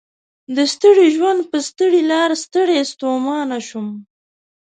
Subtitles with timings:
[0.55, 3.87] د ستړي ژوند په ستړي لار ستړی ستومان شوم